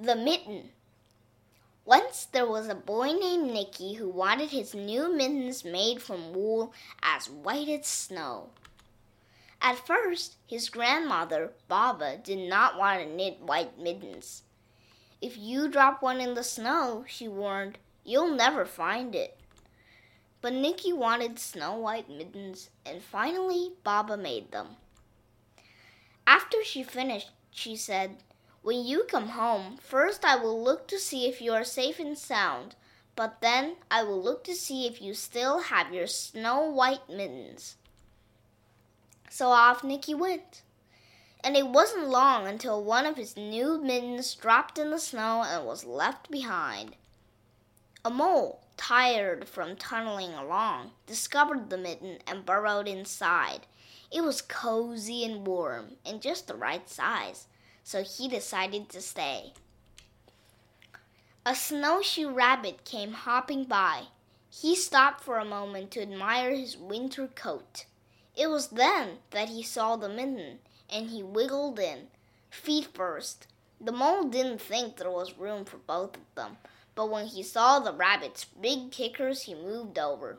The 0.00 0.14
Mitten. 0.14 0.70
Once 1.84 2.26
there 2.26 2.46
was 2.46 2.68
a 2.68 2.74
boy 2.76 3.10
named 3.14 3.50
Nicky 3.50 3.94
who 3.94 4.08
wanted 4.08 4.50
his 4.50 4.72
new 4.72 5.12
mittens 5.12 5.64
made 5.64 6.00
from 6.00 6.32
wool 6.32 6.72
as 7.02 7.28
white 7.28 7.68
as 7.68 7.88
snow. 7.88 8.50
At 9.60 9.84
first, 9.84 10.36
his 10.46 10.68
grandmother, 10.68 11.50
Baba, 11.66 12.16
did 12.16 12.38
not 12.38 12.78
want 12.78 13.00
to 13.00 13.12
knit 13.12 13.40
white 13.40 13.76
mittens. 13.76 14.44
If 15.20 15.36
you 15.36 15.66
drop 15.66 16.00
one 16.00 16.20
in 16.20 16.34
the 16.34 16.44
snow, 16.44 17.04
she 17.08 17.26
warned, 17.26 17.78
you'll 18.04 18.32
never 18.32 18.64
find 18.64 19.16
it. 19.16 19.36
But 20.40 20.52
Nicky 20.52 20.92
wanted 20.92 21.40
snow 21.40 21.74
white 21.76 22.08
mittens, 22.08 22.70
and 22.86 23.02
finally 23.02 23.72
Baba 23.82 24.16
made 24.16 24.52
them. 24.52 24.76
After 26.24 26.62
she 26.62 26.84
finished, 26.84 27.30
she 27.50 27.74
said, 27.74 28.18
when 28.68 28.84
you 28.84 29.04
come 29.04 29.28
home, 29.28 29.78
first 29.80 30.26
I 30.26 30.36
will 30.36 30.62
look 30.62 30.86
to 30.88 30.98
see 30.98 31.26
if 31.26 31.40
you 31.40 31.54
are 31.54 31.64
safe 31.64 31.98
and 31.98 32.18
sound, 32.18 32.74
but 33.16 33.40
then 33.40 33.76
I 33.90 34.02
will 34.02 34.22
look 34.22 34.44
to 34.44 34.54
see 34.54 34.86
if 34.86 35.00
you 35.00 35.14
still 35.14 35.60
have 35.60 35.94
your 35.94 36.06
snow 36.06 36.68
white 36.68 37.08
mittens. 37.08 37.76
So 39.30 39.48
off 39.48 39.82
Nicky 39.82 40.14
went. 40.14 40.60
And 41.42 41.56
it 41.56 41.68
wasn't 41.68 42.10
long 42.10 42.46
until 42.46 42.84
one 42.84 43.06
of 43.06 43.16
his 43.16 43.38
new 43.38 43.80
mittens 43.80 44.34
dropped 44.34 44.78
in 44.78 44.90
the 44.90 44.98
snow 44.98 45.42
and 45.48 45.64
was 45.64 45.86
left 45.86 46.30
behind. 46.30 46.94
A 48.04 48.10
mole, 48.10 48.60
tired 48.76 49.48
from 49.48 49.76
tunneling 49.76 50.34
along, 50.34 50.90
discovered 51.06 51.70
the 51.70 51.78
mitten 51.78 52.18
and 52.26 52.44
burrowed 52.44 52.86
inside. 52.86 53.60
It 54.12 54.20
was 54.20 54.42
cozy 54.42 55.24
and 55.24 55.46
warm 55.46 55.92
and 56.04 56.20
just 56.20 56.48
the 56.48 56.54
right 56.54 56.86
size 56.86 57.46
so 57.88 58.02
he 58.02 58.28
decided 58.28 58.86
to 58.86 59.00
stay. 59.00 59.50
A 61.46 61.54
snowshoe 61.54 62.30
rabbit 62.30 62.84
came 62.84 63.12
hopping 63.14 63.64
by. 63.64 64.08
He 64.50 64.76
stopped 64.76 65.24
for 65.24 65.38
a 65.38 65.44
moment 65.46 65.92
to 65.92 66.02
admire 66.02 66.54
his 66.54 66.76
winter 66.76 67.28
coat. 67.28 67.86
It 68.36 68.48
was 68.48 68.66
then 68.68 69.20
that 69.30 69.48
he 69.48 69.62
saw 69.62 69.96
the 69.96 70.10
mitten, 70.10 70.58
and 70.90 71.08
he 71.08 71.22
wiggled 71.22 71.78
in, 71.78 72.08
feet 72.50 72.88
first. 72.92 73.46
The 73.80 73.90
mole 73.90 74.24
didn't 74.24 74.60
think 74.60 74.98
there 74.98 75.10
was 75.10 75.38
room 75.38 75.64
for 75.64 75.78
both 75.78 76.14
of 76.14 76.34
them, 76.34 76.58
but 76.94 77.08
when 77.08 77.24
he 77.28 77.42
saw 77.42 77.78
the 77.78 77.94
rabbit's 77.94 78.44
big 78.44 78.90
kickers, 78.90 79.44
he 79.44 79.54
moved 79.54 79.98
over. 79.98 80.36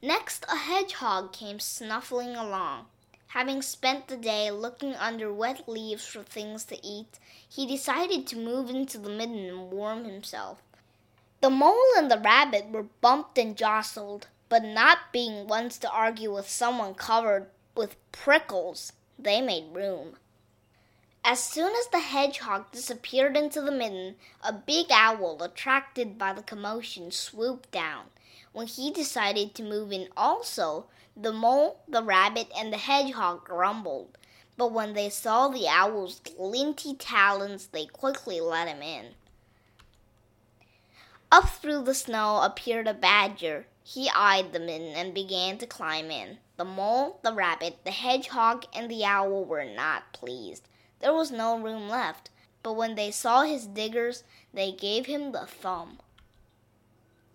Next, 0.00 0.44
a 0.48 0.54
hedgehog 0.54 1.32
came 1.32 1.58
snuffling 1.58 2.36
along. 2.36 2.86
Having 3.34 3.62
spent 3.62 4.06
the 4.06 4.16
day 4.16 4.52
looking 4.52 4.94
under 4.94 5.32
wet 5.32 5.68
leaves 5.68 6.06
for 6.06 6.22
things 6.22 6.64
to 6.66 6.78
eat, 6.86 7.18
he 7.48 7.66
decided 7.66 8.28
to 8.28 8.38
move 8.38 8.70
into 8.70 8.96
the 8.96 9.10
midden 9.10 9.46
and 9.46 9.72
warm 9.72 10.04
himself. 10.04 10.62
The 11.40 11.50
mole 11.50 11.96
and 11.96 12.08
the 12.08 12.20
rabbit 12.20 12.70
were 12.70 12.86
bumped 13.00 13.36
and 13.36 13.56
jostled, 13.56 14.28
but 14.48 14.62
not 14.62 15.10
being 15.10 15.48
ones 15.48 15.78
to 15.78 15.90
argue 15.90 16.32
with 16.32 16.48
someone 16.48 16.94
covered 16.94 17.48
with 17.74 17.96
prickles, 18.12 18.92
they 19.18 19.40
made 19.40 19.74
room. 19.74 20.14
As 21.26 21.42
soon 21.42 21.74
as 21.74 21.86
the 21.86 22.00
hedgehog 22.00 22.70
disappeared 22.70 23.34
into 23.34 23.62
the 23.62 23.72
midden, 23.72 24.16
a 24.42 24.52
big 24.52 24.88
owl, 24.90 25.42
attracted 25.42 26.18
by 26.18 26.34
the 26.34 26.42
commotion, 26.42 27.10
swooped 27.10 27.70
down. 27.70 28.10
When 28.52 28.66
he 28.66 28.90
decided 28.90 29.54
to 29.54 29.62
move 29.62 29.90
in 29.90 30.08
also, 30.18 30.84
the 31.16 31.32
mole, 31.32 31.80
the 31.88 32.02
rabbit, 32.02 32.48
and 32.54 32.70
the 32.70 32.76
hedgehog 32.76 33.42
grumbled, 33.42 34.18
but 34.58 34.70
when 34.70 34.92
they 34.92 35.08
saw 35.08 35.48
the 35.48 35.66
owl's 35.66 36.20
glinty 36.20 36.94
talons, 36.94 37.68
they 37.68 37.86
quickly 37.86 38.38
let 38.38 38.68
him 38.68 38.82
in. 38.82 39.14
Up 41.32 41.48
through 41.48 41.84
the 41.84 41.94
snow 41.94 42.42
appeared 42.42 42.86
a 42.86 42.92
badger. 42.92 43.66
He 43.82 44.10
eyed 44.14 44.52
the 44.52 44.60
midden 44.60 44.94
and 44.94 45.14
began 45.14 45.56
to 45.56 45.66
climb 45.66 46.10
in. 46.10 46.36
The 46.58 46.66
mole, 46.66 47.18
the 47.22 47.32
rabbit, 47.32 47.78
the 47.84 47.92
hedgehog, 47.92 48.66
and 48.74 48.90
the 48.90 49.06
owl 49.06 49.46
were 49.46 49.64
not 49.64 50.12
pleased. 50.12 50.68
There 51.04 51.12
was 51.12 51.30
no 51.30 51.58
room 51.58 51.86
left, 51.90 52.30
but 52.62 52.72
when 52.72 52.94
they 52.94 53.10
saw 53.10 53.42
his 53.42 53.66
diggers, 53.66 54.24
they 54.54 54.72
gave 54.72 55.04
him 55.04 55.32
the 55.32 55.44
thumb. 55.44 55.98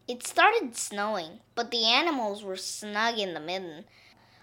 It 0.07 0.25
started 0.25 0.75
snowing, 0.75 1.41
but 1.53 1.69
the 1.69 1.85
animals 1.85 2.43
were 2.43 2.57
snug 2.57 3.19
in 3.19 3.35
the 3.35 3.39
midden. 3.39 3.85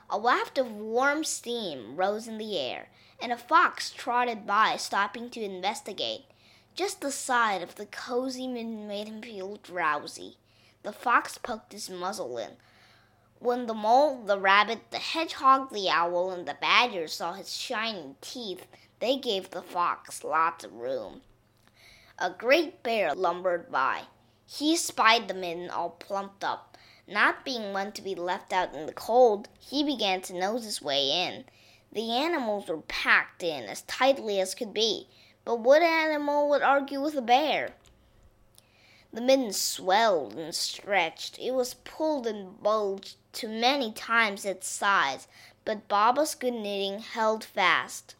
A 0.08 0.16
waft 0.16 0.58
of 0.58 0.70
warm 0.70 1.24
steam 1.24 1.96
rose 1.96 2.28
in 2.28 2.38
the 2.38 2.56
air, 2.56 2.88
and 3.20 3.32
a 3.32 3.36
fox 3.36 3.90
trotted 3.90 4.46
by, 4.46 4.76
stopping 4.76 5.28
to 5.30 5.42
investigate. 5.42 6.26
Just 6.76 7.00
the 7.00 7.10
sight 7.10 7.62
of 7.64 7.74
the 7.74 7.86
cozy 7.86 8.46
mitten 8.46 8.86
made 8.86 9.08
him 9.08 9.22
feel 9.22 9.56
drowsy. 9.56 10.36
The 10.84 10.92
fox 10.92 11.36
poked 11.36 11.72
his 11.72 11.90
muzzle 11.90 12.38
in. 12.38 12.52
When 13.38 13.66
the 13.66 13.74
mole, 13.74 14.22
the 14.24 14.40
rabbit, 14.40 14.90
the 14.90 14.98
hedgehog, 14.98 15.70
the 15.70 15.90
owl, 15.90 16.30
and 16.30 16.48
the 16.48 16.56
badger 16.58 17.06
saw 17.06 17.34
his 17.34 17.54
shining 17.54 18.16
teeth, 18.20 18.66
they 18.98 19.18
gave 19.18 19.50
the 19.50 19.62
fox 19.62 20.24
lots 20.24 20.64
of 20.64 20.72
room. 20.72 21.20
A 22.18 22.30
great 22.30 22.82
bear 22.82 23.14
lumbered 23.14 23.70
by. 23.70 24.04
He 24.46 24.74
spied 24.74 25.28
the 25.28 25.34
mitten 25.34 25.68
all 25.68 25.90
plumped 25.90 26.42
up. 26.42 26.78
Not 27.06 27.44
being 27.44 27.74
one 27.74 27.92
to 27.92 28.02
be 28.02 28.14
left 28.14 28.54
out 28.54 28.74
in 28.74 28.86
the 28.86 28.92
cold, 28.92 29.48
he 29.60 29.84
began 29.84 30.22
to 30.22 30.32
nose 30.32 30.64
his 30.64 30.80
way 30.80 31.10
in. 31.10 31.44
The 31.92 32.10
animals 32.12 32.68
were 32.68 32.78
packed 32.78 33.42
in 33.42 33.64
as 33.64 33.82
tightly 33.82 34.40
as 34.40 34.54
could 34.54 34.72
be, 34.72 35.08
but 35.44 35.60
what 35.60 35.82
animal 35.82 36.48
would 36.48 36.62
argue 36.62 37.02
with 37.02 37.14
a 37.16 37.22
bear? 37.22 37.74
The 39.12 39.20
mitten 39.20 39.52
swelled 39.52 40.34
and 40.34 40.54
stretched. 40.54 41.38
It 41.38 41.52
was 41.52 41.74
pulled 41.74 42.26
and 42.26 42.60
bulged 42.62 43.16
to 43.34 43.48
many 43.48 43.92
times 43.92 44.44
its 44.44 44.68
size, 44.68 45.28
but 45.64 45.88
Baba's 45.88 46.34
good 46.34 46.54
knitting 46.54 47.00
held 47.00 47.44
fast. 47.44 48.14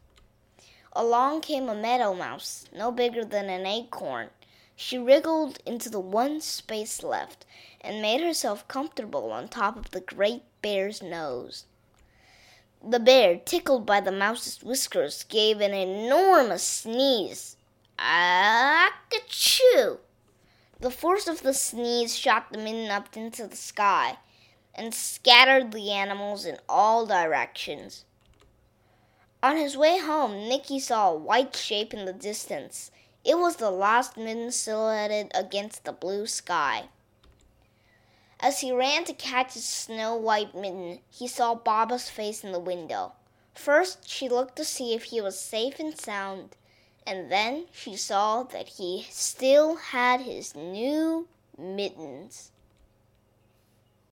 Along 0.93 1.43
came 1.43 1.69
a 1.69 1.75
meadow 1.75 2.15
mouse, 2.15 2.65
no 2.73 2.91
bigger 2.91 3.25
than 3.25 3.51
an 3.51 3.67
acorn. 3.67 4.31
She 4.75 4.99
wriggled 4.99 5.59
into 5.67 5.91
the 5.91 6.01
one 6.01 6.41
space 6.41 7.03
left 7.03 7.45
and 7.81 8.03
made 8.03 8.21
herself 8.21 8.67
comfortable 8.69 9.33
on 9.33 9.49
top 9.49 9.77
of 9.77 9.91
the 9.91 10.01
great 10.01 10.43
bear's 10.63 11.03
nose. 11.03 11.65
The 12.83 13.01
bear, 13.01 13.37
tickled 13.37 13.87
by 13.87 14.01
the 14.01 14.13
mouse's 14.13 14.63
whiskers, 14.63 15.25
gave 15.25 15.61
an 15.61 15.75
enormous 15.75 16.63
sneeze. 16.63 17.57
Achoo! 17.99 19.99
The 20.79 20.91
force 20.91 21.27
of 21.27 21.43
the 21.43 21.55
sneeze 21.55 22.17
shot 22.17 22.53
the 22.53 22.59
mitten 22.59 22.91
up 22.91 23.17
into 23.17 23.47
the 23.47 23.57
sky 23.57 24.19
and 24.75 24.95
scattered 24.95 25.73
the 25.73 25.91
animals 25.91 26.45
in 26.45 26.59
all 26.69 27.07
directions. 27.07 28.05
On 29.43 29.57
his 29.57 29.77
way 29.77 29.99
home, 29.99 30.49
Nicky 30.49 30.79
saw 30.79 31.11
a 31.11 31.17
white 31.17 31.57
shape 31.57 31.95
in 31.95 32.05
the 32.05 32.13
distance. 32.13 32.91
It 33.25 33.39
was 33.39 33.57
the 33.57 33.71
last 33.71 34.17
mitten 34.17 34.53
silhouetted 34.53 35.31
against 35.35 35.85
the 35.85 35.93
blue 35.93 36.27
sky. 36.27 36.89
As 38.39 38.61
he 38.61 38.71
ran 38.71 39.05
to 39.05 39.15
catch 39.15 39.55
his 39.55 39.65
snow 39.65 40.15
white 40.15 40.55
mitten, 40.55 41.01
he 41.11 41.27
saw 41.27 41.55
Baba's 41.55 42.11
face 42.11 42.45
in 42.45 42.53
the 42.53 42.61
window. 42.61 43.13
First, 43.55 44.07
she 44.09 44.29
looked 44.29 44.57
to 44.57 44.65
see 44.65 44.93
if 44.93 45.05
he 45.05 45.23
was 45.23 45.41
safe 45.41 45.79
and 45.79 45.99
sound, 45.99 46.55
and 47.07 47.31
then 47.31 47.67
she 47.73 47.97
saw 47.97 48.43
that 48.43 48.69
he 48.69 49.07
still 49.11 49.77
had 49.77 50.21
his 50.21 50.55
new 50.55 51.29
mittens. 51.57 52.51